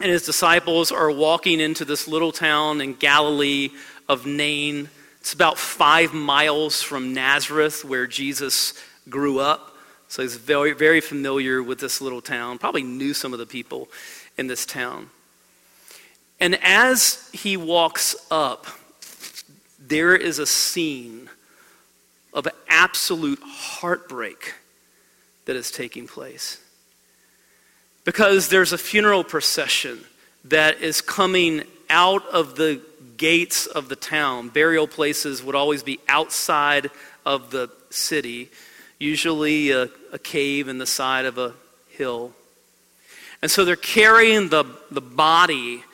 [0.00, 3.68] and his disciples are walking into this little town in Galilee
[4.08, 4.88] of Nain.
[5.20, 8.74] It's about five miles from Nazareth, where Jesus
[9.10, 9.76] grew up.
[10.08, 13.88] So he's very, very familiar with this little town, probably knew some of the people
[14.36, 15.10] in this town.
[16.40, 18.66] And as he walks up,
[19.78, 21.28] there is a scene
[22.32, 24.54] of absolute heartbreak
[25.44, 26.60] that is taking place.
[28.04, 30.00] Because there's a funeral procession
[30.44, 32.80] that is coming out of the
[33.16, 34.48] gates of the town.
[34.48, 36.90] Burial places would always be outside
[37.24, 38.50] of the city,
[38.98, 41.54] usually a, a cave in the side of a
[41.90, 42.32] hill.
[43.44, 45.84] And so they're carrying the, the body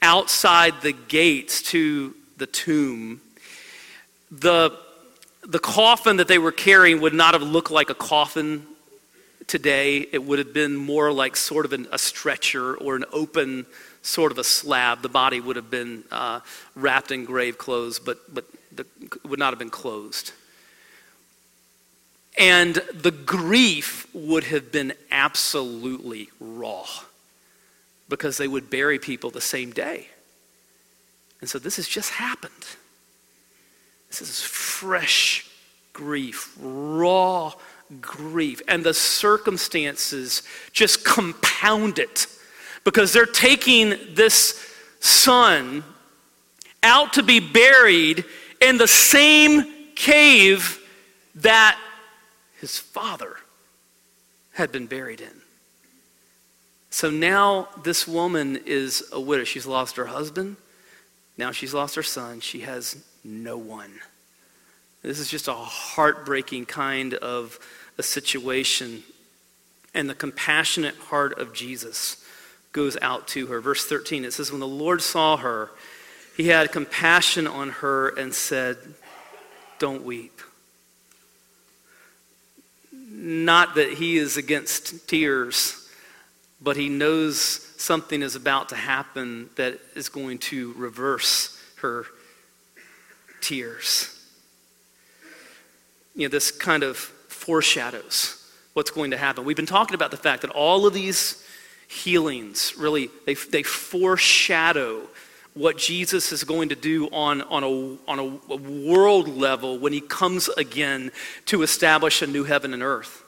[0.00, 3.20] outside the gates to the tomb.
[4.30, 4.78] The
[5.42, 8.64] the coffin that they were carrying would not have looked like a coffin
[9.48, 10.06] today.
[10.12, 13.66] It would have been more like sort of an, a stretcher or an open
[14.02, 15.02] sort of a slab.
[15.02, 16.38] The body would have been uh,
[16.76, 18.86] wrapped in grave clothes, but, but the,
[19.24, 20.30] would not have been closed.
[22.38, 26.86] And the grief would have been absolutely raw
[28.08, 30.08] because they would bury people the same day.
[31.40, 32.52] And so this has just happened.
[34.08, 35.48] This is fresh
[35.92, 37.52] grief, raw
[38.00, 38.62] grief.
[38.68, 42.26] And the circumstances just compound it
[42.84, 44.66] because they're taking this
[45.00, 45.84] son
[46.82, 48.24] out to be buried
[48.60, 49.64] in the same
[49.94, 50.78] cave
[51.36, 51.78] that
[52.60, 53.36] his father
[54.52, 55.42] had been buried in.
[56.90, 59.44] So now this woman is a widow.
[59.44, 60.56] She's lost her husband.
[61.38, 62.40] Now she's lost her son.
[62.40, 63.92] She has no one.
[65.02, 67.58] This is just a heartbreaking kind of
[67.96, 69.02] a situation.
[69.94, 72.22] And the compassionate heart of Jesus
[72.72, 73.60] goes out to her.
[73.60, 75.70] Verse 13, it says, When the Lord saw her,
[76.36, 78.76] he had compassion on her and said,
[79.78, 80.40] Don't weep.
[83.22, 85.86] Not that he is against tears,
[86.58, 87.36] but he knows
[87.76, 92.06] something is about to happen that is going to reverse her
[93.42, 94.18] tears.
[96.14, 99.44] You know, this kind of foreshadows what's going to happen.
[99.44, 101.44] We've been talking about the fact that all of these
[101.88, 105.02] healings really they, they foreshadow
[105.54, 110.00] what Jesus is going to do on, on, a, on a, world level when he
[110.00, 111.10] comes again
[111.46, 113.24] to establish a new heaven and earth.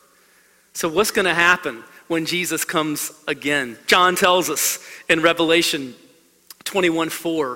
[0.72, 3.76] So, what's going to happen when Jesus comes again?
[3.86, 5.94] John tells us in Revelation
[6.64, 7.54] 21 4,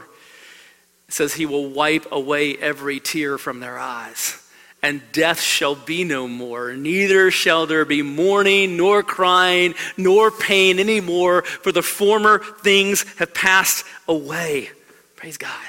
[1.09, 4.46] it says, He will wipe away every tear from their eyes
[4.87, 6.73] and death shall be no more.
[6.73, 13.35] Neither shall there be mourning, nor crying, nor pain anymore, for the former things have
[13.35, 14.71] passed away.
[15.17, 15.67] Praise God.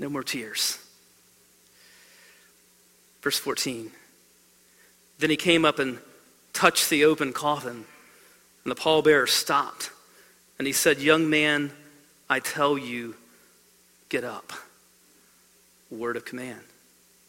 [0.00, 0.84] No more tears.
[3.22, 3.92] Verse 14.
[5.20, 6.00] Then he came up and
[6.52, 7.84] touched the open coffin,
[8.64, 9.90] and the pallbearer stopped.
[10.58, 11.70] And he said, Young man,
[12.28, 13.14] I tell you,
[14.08, 14.52] get up.
[15.88, 16.62] Word of command.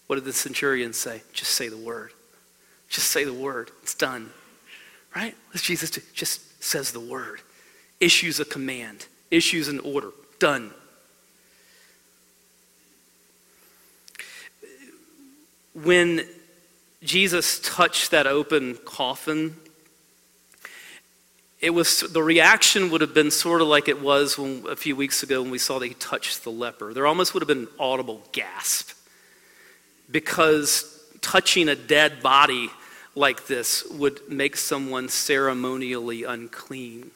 [0.08, 1.22] What did the centurion say?
[1.34, 2.12] Just say the word.
[2.90, 3.72] Just say the word.
[3.84, 4.32] It's done.
[5.16, 5.36] Right?
[5.52, 6.02] What's Jesus do?
[6.14, 7.42] Just says the word.
[8.00, 10.12] Issues a command, issues an order.
[10.40, 10.72] Done.
[15.74, 16.26] When
[17.04, 19.56] Jesus touched that open coffin,
[21.60, 24.96] it was the reaction would have been sort of like it was when, a few
[24.96, 26.94] weeks ago when we saw that he touched the leper.
[26.94, 28.97] There almost would have been an audible gasp
[30.10, 32.70] because touching a dead body
[33.16, 37.12] like this would make someone ceremonially unclean.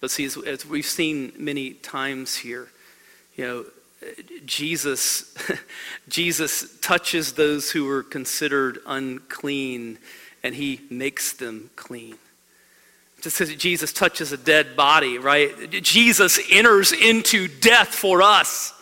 [0.00, 2.68] But see, as, we've seen many times here,
[3.36, 3.64] you know,
[4.46, 5.34] Jesus,
[6.08, 9.98] Jesus touches those who are considered unclean
[10.42, 12.16] and he makes them clean.
[13.20, 15.70] Just as Jesus touches a dead body, right?
[15.70, 18.72] Jesus enters into death for us.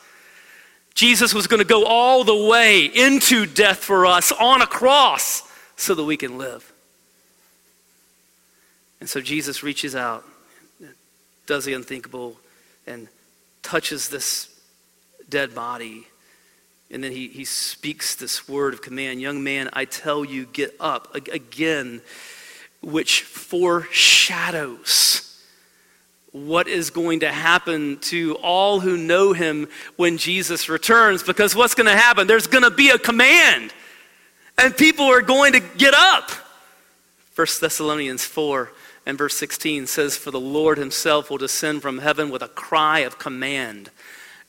[0.96, 5.42] Jesus was going to go all the way into death for us on a cross
[5.76, 6.72] so that we can live.
[8.98, 10.24] And so Jesus reaches out,
[11.46, 12.38] does the unthinkable,
[12.87, 13.09] and
[13.62, 14.48] touches this
[15.28, 16.06] dead body.
[16.90, 20.74] And then he, he speaks this word of command Young man, I tell you, get
[20.80, 21.14] up.
[21.14, 22.00] Again,
[22.80, 25.25] which foreshadows
[26.44, 31.22] what is going to happen to all who know him when Jesus returns.
[31.22, 32.27] Because what's going to happen?
[32.27, 33.72] There's going to be a command,
[34.59, 36.31] and people are going to get up.
[37.35, 38.70] 1 Thessalonians 4
[39.07, 43.01] and verse 16 says, For the Lord himself will descend from heaven with a cry
[43.01, 43.90] of command,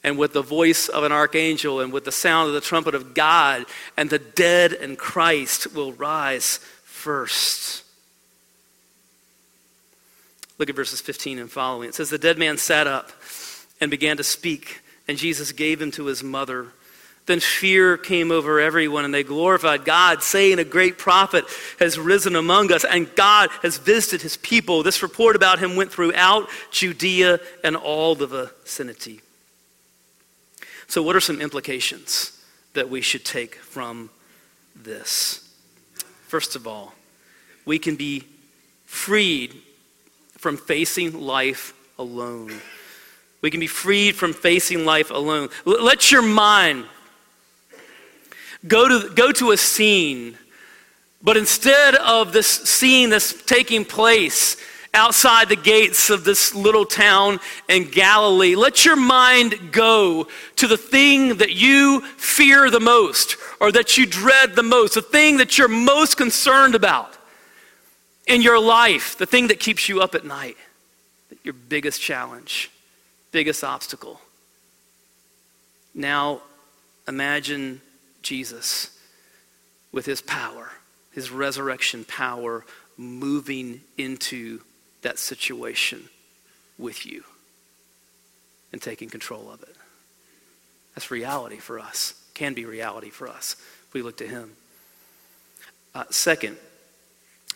[0.04, 3.14] and with the voice of an archangel, and with the sound of the trumpet of
[3.14, 7.84] God, and the dead in Christ will rise first.
[10.58, 11.90] Look at verses 15 and following.
[11.90, 13.12] It says, The dead man sat up
[13.80, 16.68] and began to speak, and Jesus gave him to his mother.
[17.28, 21.46] Then fear came over everyone, and they glorified God, saying, A great prophet
[21.78, 24.82] has risen among us, and God has visited his people.
[24.82, 29.22] This report about him went throughout Judea and all the vicinity.
[30.88, 32.32] So, what are some implications
[32.74, 34.10] that we should take from
[34.74, 35.54] this?
[36.28, 36.94] First of all,
[37.66, 38.24] we can be
[38.86, 39.62] freed
[40.48, 42.54] from facing life alone.
[43.42, 45.50] We can be freed from facing life alone.
[45.66, 46.86] Let your mind
[48.66, 50.38] go to, go to a scene,
[51.22, 54.56] but instead of this scene that's taking place
[54.94, 60.78] outside the gates of this little town in Galilee, let your mind go to the
[60.78, 65.58] thing that you fear the most or that you dread the most, the thing that
[65.58, 67.17] you're most concerned about
[68.28, 70.58] in your life, the thing that keeps you up at night,
[71.44, 72.70] your biggest challenge,
[73.32, 74.20] biggest obstacle.
[75.96, 76.42] Now
[77.08, 77.82] imagine
[78.22, 78.98] Jesus
[79.92, 80.70] with his power,
[81.12, 82.66] his resurrection power,
[82.98, 84.62] moving into
[85.02, 86.10] that situation
[86.78, 87.24] with you
[88.72, 89.76] and taking control of it.
[90.94, 93.56] That's reality for us, can be reality for us
[93.88, 94.54] if we look to him.
[95.96, 96.58] Uh, second,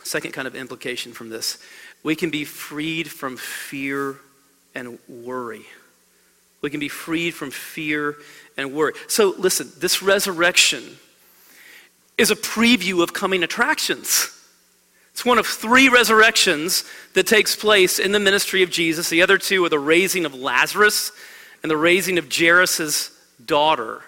[0.03, 1.57] second kind of implication from this,
[2.03, 4.17] we can be freed from fear
[4.73, 5.65] and worry.
[6.61, 8.15] We can be freed from fear
[8.57, 8.93] and worry.
[9.07, 10.97] So, listen, this resurrection
[12.17, 14.37] is a preview of coming attractions.
[15.13, 19.09] It's one of three resurrections that takes place in the ministry of Jesus.
[19.09, 21.11] The other two are the raising of Lazarus
[21.63, 23.11] and the raising of Jairus'
[23.43, 24.01] daughter.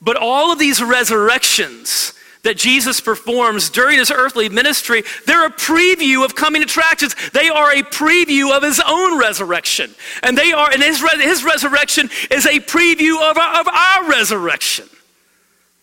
[0.00, 2.12] But all of these resurrections
[2.44, 7.14] that Jesus performs during his earthly ministry, they're a preview of coming attractions.
[7.30, 9.94] They are a preview of his own resurrection.
[10.22, 14.88] And they are, and his, his resurrection is a preview of our, of our resurrection.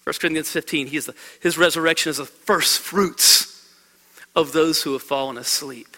[0.06, 3.68] 1 Corinthians 15, he is the, his resurrection is the first fruits
[4.36, 5.98] of those who have fallen asleep.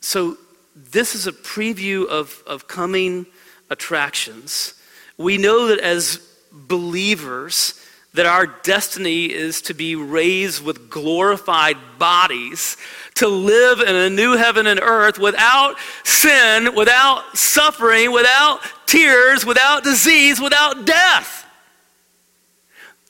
[0.00, 0.38] So
[0.74, 3.26] this is a preview of, of coming
[3.70, 4.74] attractions.
[5.16, 6.18] We know that as
[6.50, 7.80] believers,
[8.14, 12.76] that our destiny is to be raised with glorified bodies,
[13.16, 19.82] to live in a new heaven and earth without sin, without suffering, without tears, without
[19.82, 21.44] disease, without death.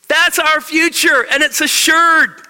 [0.09, 2.40] That's our future, and it's assured.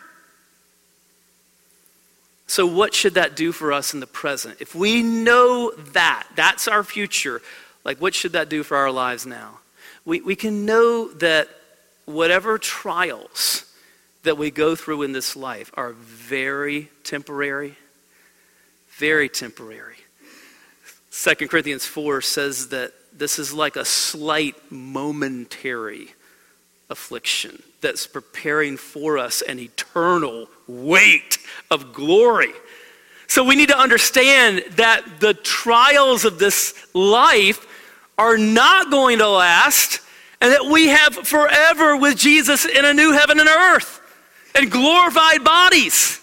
[2.47, 4.59] So, what should that do for us in the present?
[4.61, 7.43] If we know that, that's our future,
[7.85, 9.59] like what should that do for our lives now?
[10.05, 11.49] We, we can know that
[12.07, 13.65] whatever trials
[14.23, 17.77] that we go through in this life are very temporary,
[18.91, 19.97] very temporary.
[21.11, 26.09] 2 Corinthians 4 says that this is like a slight momentary
[26.91, 31.39] affliction that's preparing for us an eternal weight
[31.71, 32.53] of glory.
[33.27, 37.67] So we need to understand that the trials of this life
[38.19, 40.01] are not going to last
[40.41, 44.01] and that we have forever with Jesus in a new heaven and earth
[44.55, 46.21] and glorified bodies.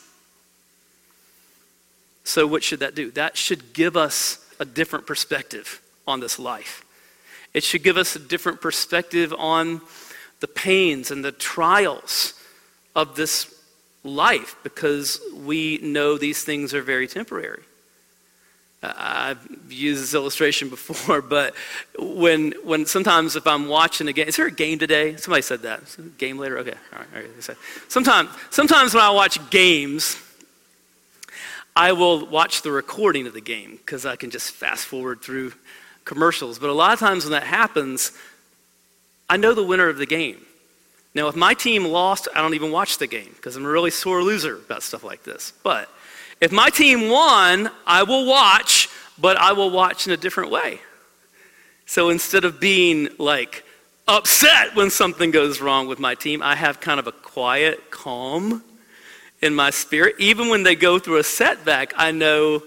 [2.23, 3.11] So, what should that do?
[3.11, 6.85] That should give us a different perspective on this life.
[7.53, 9.81] It should give us a different perspective on
[10.39, 12.33] the pains and the trials
[12.95, 13.53] of this
[14.03, 17.63] life because we know these things are very temporary.
[18.83, 21.55] Uh, I've used this illustration before, but
[21.97, 25.15] when, when sometimes if I'm watching a game, is there a game today?
[25.17, 25.81] Somebody said that.
[26.17, 26.57] Game later?
[26.59, 26.73] Okay.
[26.93, 27.07] All right.
[27.15, 27.57] All right.
[27.87, 30.17] Sometimes, sometimes when I watch games,
[31.75, 35.53] I will watch the recording of the game because I can just fast forward through
[36.03, 36.59] commercials.
[36.59, 38.11] But a lot of times when that happens,
[39.29, 40.37] I know the winner of the game.
[41.13, 43.91] Now, if my team lost, I don't even watch the game because I'm a really
[43.91, 45.53] sore loser about stuff like this.
[45.63, 45.89] But
[46.41, 50.81] if my team won, I will watch, but I will watch in a different way.
[51.85, 53.63] So instead of being like
[54.07, 58.63] upset when something goes wrong with my team, I have kind of a quiet calm
[59.41, 60.15] in my spirit.
[60.17, 62.63] Even when they go through a setback, I know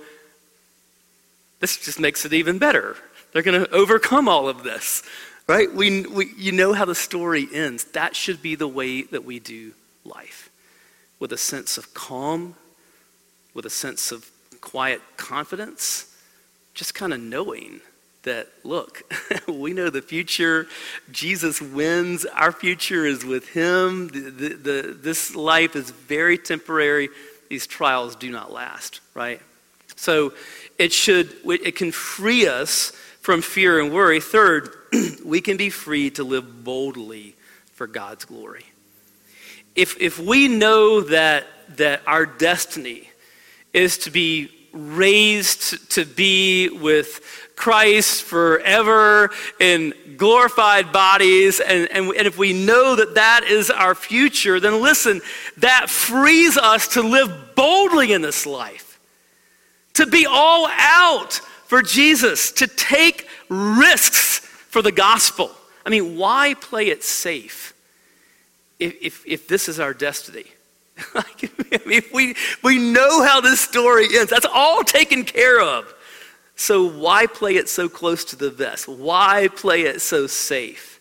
[1.61, 2.97] this just makes it even better.
[3.33, 5.03] They're going to overcome all of this,
[5.49, 5.73] right?
[5.73, 7.85] We, we, you know how the story ends.
[7.85, 9.73] That should be the way that we do
[10.05, 10.51] life
[11.19, 12.55] with a sense of calm
[13.55, 14.31] with a sense of
[14.61, 16.15] quiet confidence,
[16.75, 17.81] just kind of knowing
[18.25, 19.03] that, look,
[19.49, 20.67] we know the future.
[21.13, 22.25] Jesus wins.
[22.25, 24.09] Our future is with Him.
[24.09, 27.11] The, the, the, this life is very temporary.
[27.49, 29.41] These trials do not last, right?
[29.97, 30.33] So
[30.79, 32.91] it should, it can free us
[33.21, 34.21] from fear and worry.
[34.21, 34.71] Third,
[35.25, 37.37] we can be free to live boldly
[37.73, 38.65] for God's glory.
[39.75, 41.47] If, if we know that,
[41.77, 43.11] that our destiny
[43.75, 47.21] is to be raised to be with
[47.57, 51.61] Christ forever in glorified bodies.
[51.61, 55.21] And, and, and, if we know that that is our future, then listen,
[55.59, 58.99] that frees us to live boldly in this life,
[59.95, 61.35] to be all out
[61.67, 65.53] for Jesus, to take risks for the gospel.
[65.87, 67.75] I mean, why play it safe
[68.81, 70.47] if, if, if this is our destiny,
[71.17, 75.93] if we, we know how this story ends, that's all taken care of.
[76.57, 78.87] So why play it so close to the vest?
[78.87, 81.01] Why play it so safe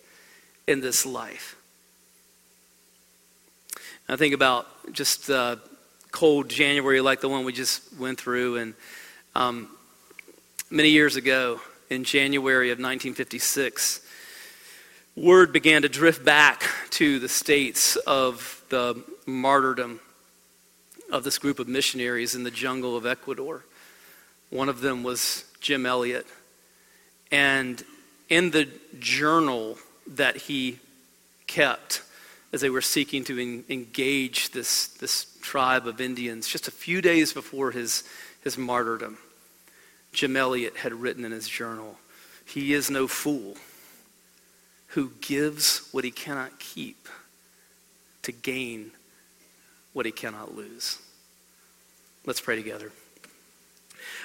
[0.67, 1.55] in this life?
[4.09, 5.57] I think about just uh,
[6.11, 8.73] cold January like the one we just went through, and
[9.35, 9.69] um,
[10.69, 14.01] many years ago, in January of 1956,
[15.15, 19.99] word began to drift back to the states of the martyrdom
[21.11, 23.63] of this group of missionaries in the jungle of Ecuador.
[24.49, 26.25] One of them was Jim Elliot.
[27.31, 27.83] And
[28.29, 28.67] in the
[28.97, 30.79] journal that he
[31.45, 32.01] kept
[32.51, 36.99] as they were seeking to en- engage this, this tribe of Indians, just a few
[36.99, 38.03] days before his,
[38.43, 39.19] his martyrdom,
[40.13, 41.99] Jim Elliot had written in his journal,
[42.43, 43.55] He is no fool
[44.87, 47.07] who gives what he cannot keep
[48.23, 48.91] to gain
[49.93, 50.97] what he cannot lose.
[52.25, 52.91] Let's pray together.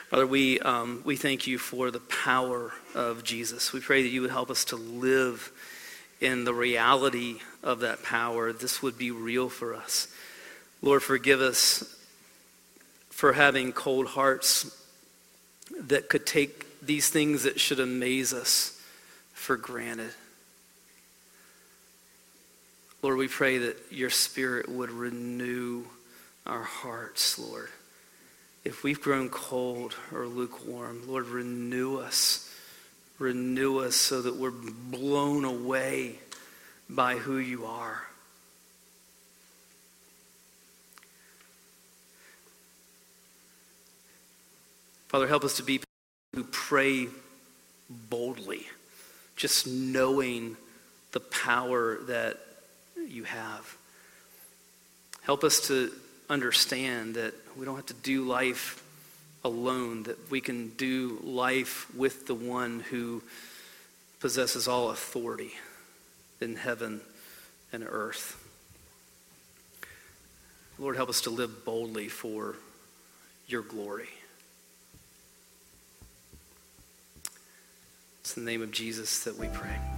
[0.09, 3.73] Father, we, um, we thank you for the power of Jesus.
[3.73, 5.53] We pray that you would help us to live
[6.21, 8.53] in the reality of that power.
[8.53, 10.09] This would be real for us.
[10.81, 11.95] Lord, forgive us
[13.11, 14.75] for having cold hearts
[15.79, 18.81] that could take these things that should amaze us
[19.35, 20.13] for granted.
[23.01, 25.85] Lord, we pray that your spirit would renew
[26.45, 27.69] our hearts, Lord.
[28.65, 32.53] If we've grown cold or lukewarm, Lord, renew us.
[33.21, 36.19] Renew us so that we're blown away
[36.91, 38.03] by who you are.
[45.07, 45.87] Father, help us to be people
[46.35, 47.07] who pray
[47.89, 48.67] boldly,
[49.37, 50.57] just knowing
[51.13, 52.39] the power that
[53.11, 53.77] you have.
[55.23, 55.93] Help us to
[56.31, 58.83] understand that we don't have to do life
[59.45, 63.23] alone, that we can do life with the one who
[64.21, 65.53] possesses all authority
[66.41, 67.01] in heaven
[67.73, 68.45] and earth.
[70.79, 72.57] Lord, help us to live boldly for
[73.47, 74.09] your glory.
[78.21, 79.98] It's in the name of Jesus that we pray.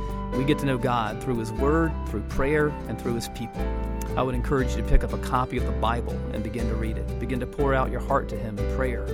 [0.33, 3.61] We get to know God through His Word, through prayer, and through His people.
[4.17, 6.75] I would encourage you to pick up a copy of the Bible and begin to
[6.75, 7.19] read it.
[7.19, 9.05] Begin to pour out your heart to Him in prayer.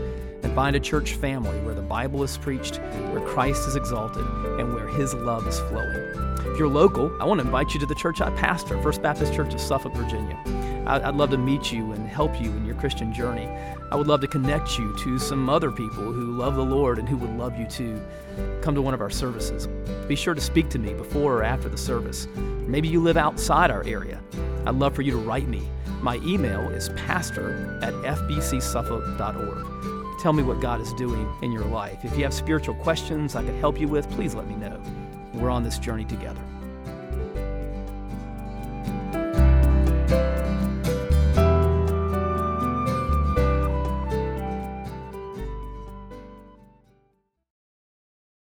[0.43, 4.25] And find a church family where the Bible is preached, where Christ is exalted,
[4.59, 6.26] and where His love is flowing.
[6.57, 9.31] If you're local, I want to invite you to the church I pastor, First Baptist
[9.31, 10.35] Church of Suffolk, Virginia.
[10.87, 13.47] I'd love to meet you and help you in your Christian journey.
[13.91, 17.07] I would love to connect you to some other people who love the Lord and
[17.07, 18.01] who would love you too.
[18.61, 19.67] Come to one of our services.
[20.07, 22.27] Be sure to speak to me before or after the service.
[22.65, 24.19] Maybe you live outside our area.
[24.65, 25.61] I'd love for you to write me.
[26.01, 30.19] My email is pastor at fbcsuffolk.org.
[30.19, 32.03] Tell me what God is doing in your life.
[32.03, 34.81] If you have spiritual questions I could help you with, please let me know.
[35.37, 36.41] We're on this journey together.